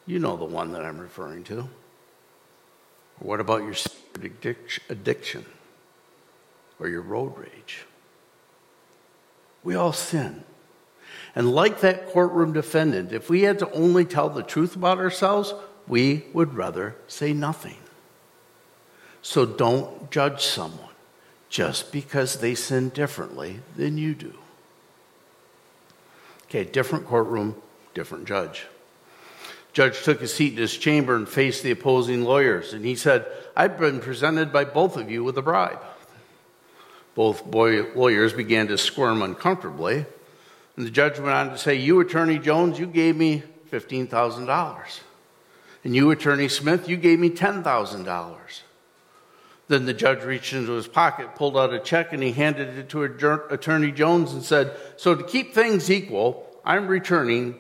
[0.05, 1.59] You know the one that I'm referring to.
[1.59, 1.69] Or
[3.19, 3.75] what about your
[4.89, 5.45] addiction
[6.79, 7.85] or your road rage?
[9.67, 10.45] We all sin.
[11.35, 15.53] And like that courtroom defendant, if we had to only tell the truth about ourselves,
[15.85, 17.75] we would rather say nothing.
[19.21, 20.95] So don't judge someone
[21.49, 24.35] just because they sin differently than you do.
[26.45, 27.61] Okay, different courtroom,
[27.93, 28.67] different judge.
[29.73, 33.25] Judge took a seat in his chamber and faced the opposing lawyers, and he said,
[33.53, 35.83] I've been presented by both of you with a bribe.
[37.17, 40.05] Both lawyers began to squirm uncomfortably,
[40.75, 43.41] and the judge went on to say, You, Attorney Jones, you gave me
[43.71, 44.99] $15,000.
[45.83, 48.37] And you, Attorney Smith, you gave me $10,000.
[49.67, 52.89] Then the judge reached into his pocket, pulled out a check, and he handed it
[52.89, 57.59] to Attorney Jones and said, So to keep things equal, I'm returning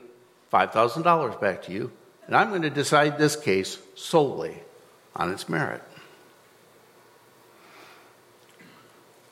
[0.53, 1.91] $5,000 back to you,
[2.27, 4.61] and I'm going to decide this case solely
[5.15, 5.81] on its merit.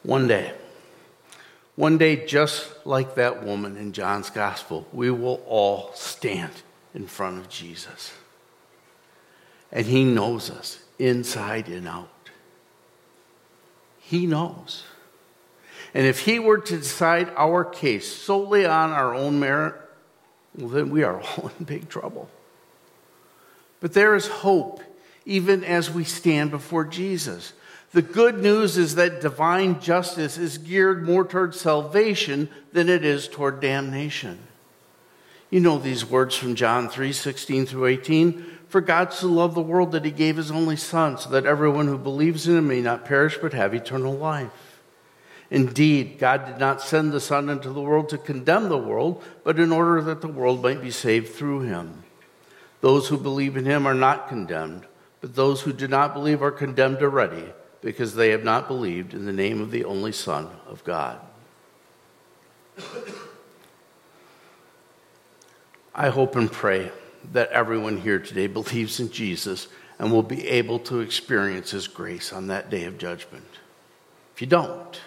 [0.06, 0.54] One day,
[1.76, 6.52] one day, just like that woman in John's gospel, we will all stand
[6.94, 8.14] in front of Jesus.
[9.72, 12.10] And he knows us inside and out.
[14.00, 14.84] He knows.
[15.96, 19.76] And if He were to decide our case solely on our own merit,
[20.56, 22.30] well, then we are all in big trouble.
[23.80, 24.82] But there is hope
[25.26, 27.54] even as we stand before Jesus.
[27.96, 33.30] The good news is that divine justice is geared more toward salvation than it is
[33.30, 34.38] toward damnation.
[35.50, 38.46] You know these words from John 3 16 through 18.
[38.68, 41.88] For God so loved the world that he gave his only Son, so that everyone
[41.88, 44.82] who believes in him may not perish but have eternal life.
[45.50, 49.58] Indeed, God did not send the Son into the world to condemn the world, but
[49.58, 52.04] in order that the world might be saved through him.
[52.82, 54.86] Those who believe in him are not condemned,
[55.22, 57.54] but those who do not believe are condemned already,
[57.86, 61.20] because they have not believed in the name of the only Son of God.
[65.94, 66.92] I hope and pray
[67.32, 69.68] that everyone here today believes in Jesus
[70.00, 73.46] and will be able to experience his grace on that day of judgment.
[74.34, 75.00] If you don't,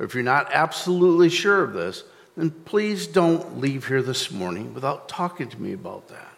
[0.00, 2.02] or if you're not absolutely sure of this,
[2.36, 6.37] then please don't leave here this morning without talking to me about that.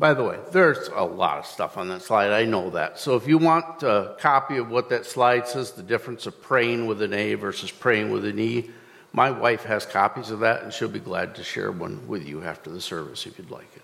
[0.00, 2.30] By the way, there's a lot of stuff on that slide.
[2.30, 2.98] I know that.
[2.98, 6.86] So if you want a copy of what that slide says, the difference of praying
[6.86, 8.70] with an A versus praying with an E,
[9.12, 12.42] my wife has copies of that, and she'll be glad to share one with you
[12.42, 13.82] after the service if you'd like it.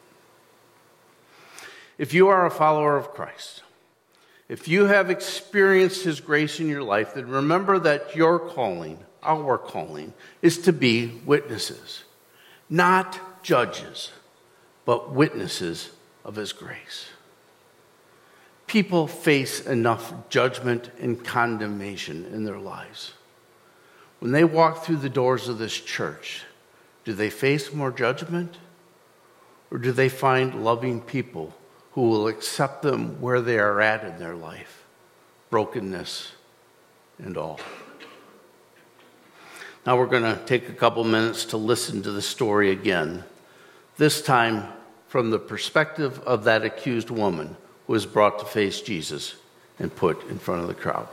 [1.98, 3.62] If you are a follower of Christ,
[4.48, 9.58] if you have experienced His grace in your life, then remember that your calling, our
[9.58, 12.04] calling, is to be witnesses,
[12.70, 14.12] not judges,
[14.86, 15.90] but witnesses
[16.26, 17.06] of His grace.
[18.66, 23.14] People face enough judgment and condemnation in their lives.
[24.18, 26.42] When they walk through the doors of this church,
[27.04, 28.58] do they face more judgment?
[29.70, 31.54] Or do they find loving people
[31.96, 34.84] who will accept them where they are at in their life,
[35.48, 36.32] brokenness
[37.18, 37.58] and all.
[39.86, 43.24] Now we're going to take a couple minutes to listen to the story again,
[43.96, 44.70] this time
[45.08, 49.36] from the perspective of that accused woman who was brought to face Jesus
[49.78, 51.08] and put in front of the crowd.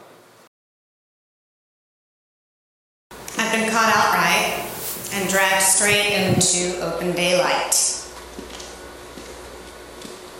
[3.38, 4.70] I've been caught outright
[5.14, 8.04] and dragged straight into open daylight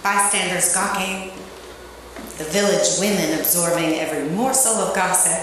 [0.04, 1.32] bystanders gawking,
[2.38, 5.42] the village women absorbing every morsel of gossip.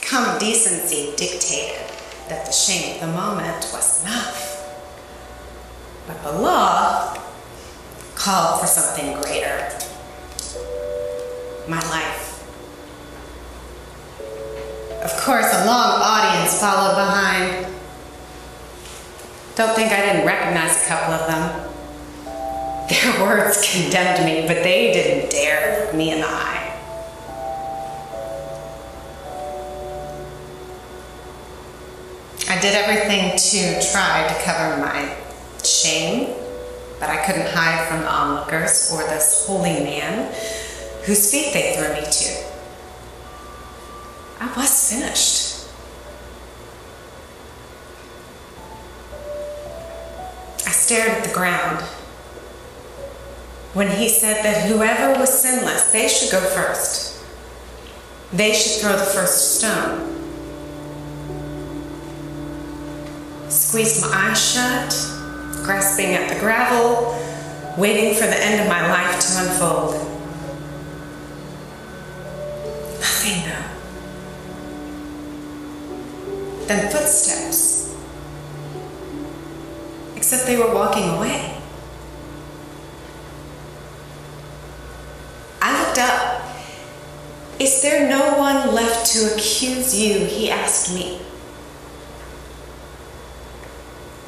[0.00, 1.86] Common decency dictated
[2.30, 4.47] that the shame of the moment was enough.
[6.08, 7.14] But the law
[8.14, 9.68] called for something greater
[11.68, 12.24] my life.
[15.04, 17.66] Of course, a long audience followed behind.
[19.54, 21.70] Don't think I didn't recognize a couple of them.
[22.88, 26.74] Their words condemned me, but they didn't dare look me in the eye.
[32.48, 35.27] I did everything to try to cover my
[35.68, 36.34] shame,
[36.98, 40.32] but I couldn't hide from the onlookers or this holy man
[41.04, 42.48] whose feet they threw me to.
[44.40, 45.66] I was finished.
[50.66, 51.82] I stared at the ground.
[53.74, 57.24] When he said that whoever was sinless, they should go first.
[58.32, 60.14] They should throw the first stone.
[63.48, 65.17] Squeezed my eyes shut,
[65.64, 67.18] grasping at the gravel,
[67.76, 69.94] waiting for the end of my life to unfold.
[73.00, 73.68] Nothing though.
[76.66, 77.96] Then footsteps.
[80.16, 81.56] Except they were walking away.
[85.62, 86.42] I looked up.
[87.58, 90.26] Is there no one left to accuse you?
[90.26, 91.20] He asked me.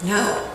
[0.02, 0.49] No.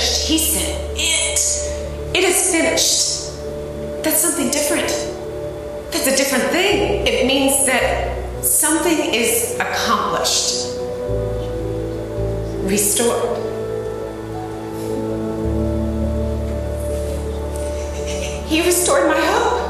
[0.00, 0.28] Finished.
[0.28, 2.16] He said, It.
[2.16, 4.02] It is finished.
[4.02, 4.88] That's something different.
[5.92, 7.06] That's a different thing.
[7.06, 10.78] It means that something is accomplished,
[12.64, 13.38] restored.
[18.48, 19.60] He restored my hope,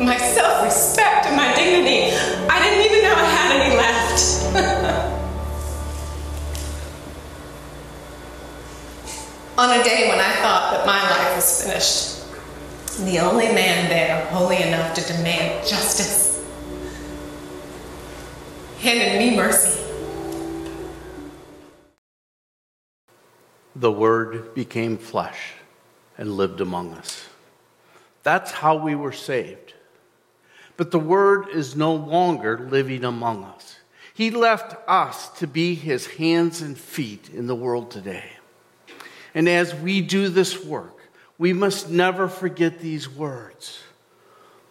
[0.00, 2.16] my self respect, and my dignity.
[2.48, 4.01] I didn't even know I had any left.
[9.82, 14.94] Day when I thought that my life was finished, the only man there holy enough
[14.94, 16.44] to demand justice
[18.80, 19.80] handed me mercy.
[23.76, 25.54] The Word became flesh
[26.18, 27.26] and lived among us.
[28.22, 29.74] That's how we were saved.
[30.76, 33.76] But the Word is no longer living among us.
[34.14, 38.30] He left us to be His hands and feet in the world today.
[39.34, 40.98] And as we do this work,
[41.38, 43.82] we must never forget these words.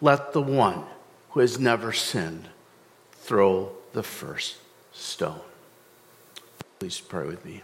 [0.00, 0.84] Let the one
[1.30, 2.48] who has never sinned
[3.12, 4.56] throw the first
[4.92, 5.40] stone.
[6.78, 7.62] Please pray with me.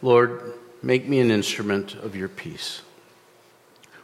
[0.00, 2.82] Lord, make me an instrument of your peace.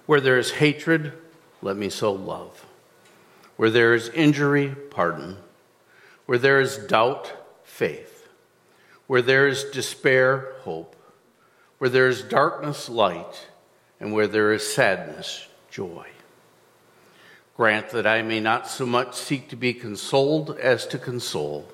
[0.06, 1.12] Where there is hatred,
[1.60, 2.64] let me sow love.
[3.56, 5.36] Where there is injury, pardon.
[6.26, 7.32] Where there is doubt,
[7.64, 8.17] faith.
[9.08, 10.94] Where there is despair, hope.
[11.78, 13.48] Where there is darkness, light.
[13.98, 16.06] And where there is sadness, joy.
[17.56, 21.66] Grant that I may not so much seek to be consoled as to console,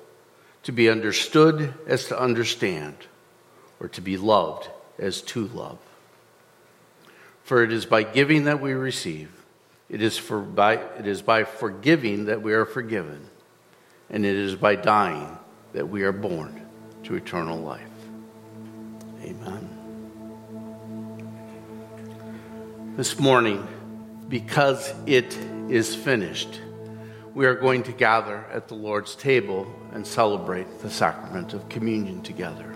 [0.63, 2.95] to be understood as to understand,
[3.79, 5.77] or to be loved as to love.
[7.43, 9.29] For it is by giving that we receive,
[9.89, 13.27] it is, for by, it is by forgiving that we are forgiven,
[14.09, 15.37] and it is by dying
[15.73, 16.64] that we are born
[17.05, 17.81] to eternal life.
[19.21, 19.69] Amen.
[22.97, 23.67] This morning,
[24.27, 25.37] because it
[25.69, 26.61] is finished,
[27.35, 32.23] we are going to gather at the Lord's table and celebrate the sacrament of communion
[32.23, 32.75] together.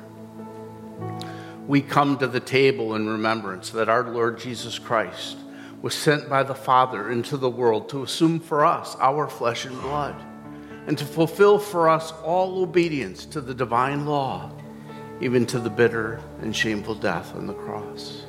[1.68, 5.38] We come to the table in remembrance that our Lord Jesus Christ
[5.82, 9.80] was sent by the Father into the world to assume for us our flesh and
[9.82, 10.16] blood
[10.90, 14.52] and to fulfill for us all obedience to the divine law,
[15.22, 18.24] even to the bitter and shameful death on the cross.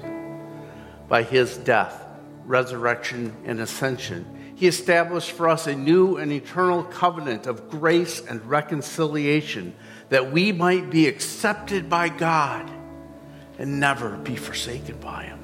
[1.08, 2.04] By his death,
[2.44, 8.44] resurrection, and ascension, he established for us a new and eternal covenant of grace and
[8.44, 9.74] reconciliation
[10.10, 12.70] that we might be accepted by God
[13.58, 15.39] and never be forsaken by him.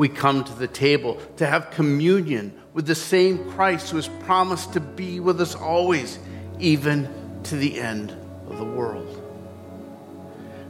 [0.00, 4.72] We come to the table to have communion with the same Christ who has promised
[4.72, 6.18] to be with us always,
[6.58, 7.06] even
[7.42, 8.16] to the end
[8.48, 9.22] of the world.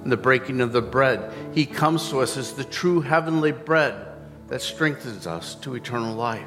[0.03, 4.05] In the breaking of the bread, he comes to us as the true heavenly bread
[4.49, 6.43] that strengthens us to eternal life.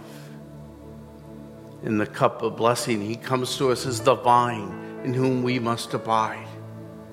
[1.84, 5.58] In the cup of blessing, he comes to us as the vine in whom we
[5.58, 6.48] must abide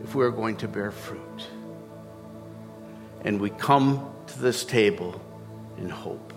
[0.03, 1.47] if we are going to bear fruit.
[3.25, 5.21] And we come to this table
[5.81, 6.33] in hope.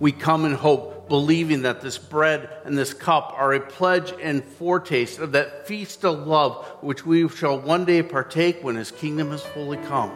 [0.00, 4.42] We come in hope, believing that this bread and this cup are a pledge and
[4.42, 9.30] foretaste of that feast of love which we shall one day partake when his kingdom
[9.30, 10.10] is fully come.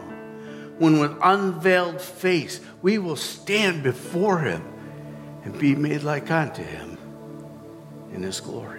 [0.79, 4.63] When with unveiled face we will stand before him
[5.43, 6.97] and be made like unto him
[8.13, 8.76] in his glory.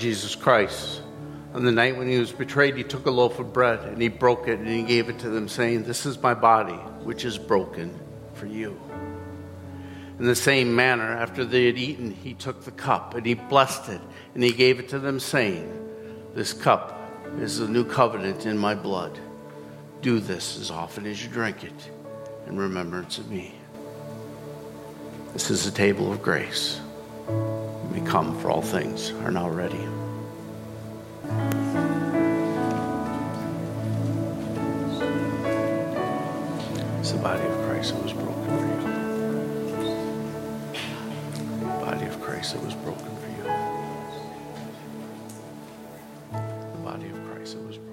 [0.00, 1.02] Jesus Christ,
[1.52, 4.08] on the night when he was betrayed, he took a loaf of bread and he
[4.08, 6.74] broke it and he gave it to them, saying, This is my body,
[7.04, 7.98] which is broken
[8.34, 8.80] for you.
[10.18, 13.90] In the same manner, after they had eaten, he took the cup and he blessed
[13.90, 14.00] it
[14.34, 15.70] and he gave it to them, saying,
[16.34, 16.98] This cup
[17.38, 19.18] is the new covenant in my blood.
[20.00, 21.90] Do this as often as you drink it
[22.46, 23.54] in remembrance of me.
[25.34, 26.80] This is the table of grace.
[27.92, 29.84] We come, for all things are now ready.
[36.98, 38.80] It's the body of Christ that was broken for you.
[41.60, 43.42] The body of Christ that was broken for you.
[46.72, 47.89] The body of Christ that was broken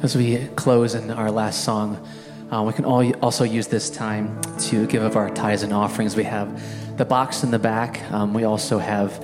[0.00, 2.06] As we close in our last song,
[2.52, 6.14] uh, we can all also use this time to give of our tithes and offerings.
[6.14, 8.00] We have the box in the back.
[8.12, 9.20] Um, we also have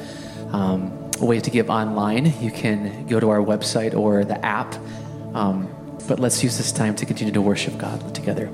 [0.53, 2.35] um, a way to give online.
[2.43, 4.75] You can go to our website or the app.
[5.33, 5.69] Um,
[6.09, 8.51] but let's use this time to continue to worship God together.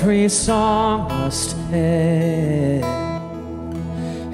[0.00, 2.82] Every song must end,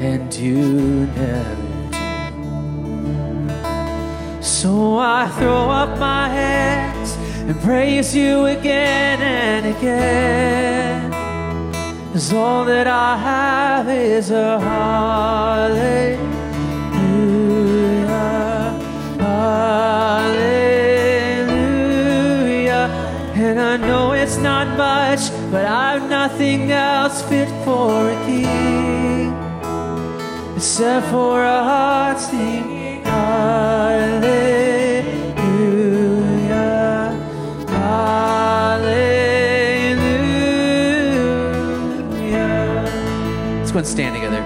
[0.01, 1.57] and you never
[1.91, 1.99] do.
[4.41, 7.17] So I throw up my hands
[7.49, 11.11] and praise you again and again.
[12.13, 16.36] Cause all that I have is a hallelujah.
[23.77, 29.35] I know it's not much, but I've nothing else fit for a king
[30.57, 34.23] except for a heart singing hallelujah.
[37.69, 38.87] Hallelujah.
[43.59, 44.43] Let's go and stand together.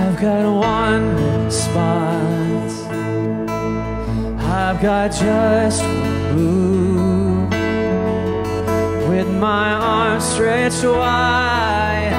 [0.00, 1.14] I've got one
[1.44, 2.74] response.
[4.40, 6.83] I've got just one.
[9.24, 12.12] With my arms stretched wide,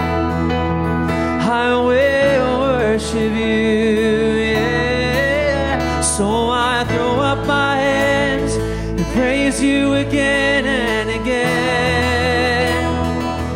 [1.44, 4.54] I will worship you.
[4.54, 6.02] Yeah.
[6.02, 12.84] So I throw up my hands and praise you again and again.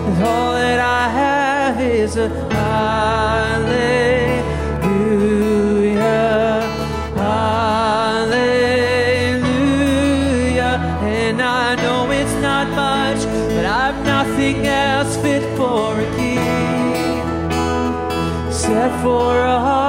[0.08, 2.49] And all that I have is a
[19.02, 19.89] for a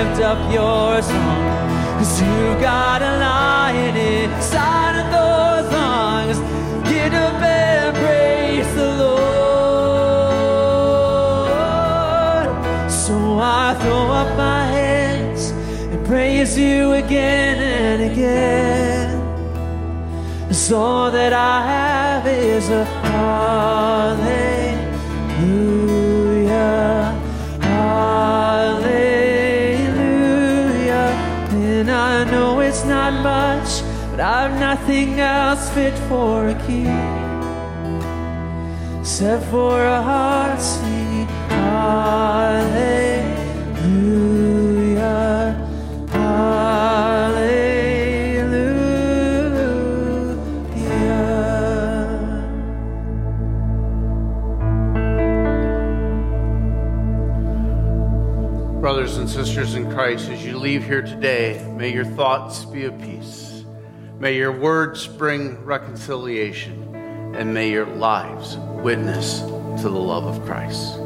[0.00, 1.44] Lift up your song.
[1.98, 6.38] Cause you've got a lion inside of those lungs.
[6.88, 9.20] Get up and praise the Lord.
[12.90, 15.50] So I throw up my hands
[15.92, 19.20] and praise you again and again.
[20.48, 24.59] Cause all that I have is a hallelujah,
[33.22, 37.20] much, but I've nothing else fit for a king
[39.00, 42.96] except for a heart singing hallelujah,
[46.10, 47.80] hallelujah.
[58.80, 63.09] Brothers and sisters in Christ, as you leave here today, may your thoughts be of.
[64.20, 66.94] May your words bring reconciliation.
[67.34, 70.98] And may your lives witness to the love of Christ.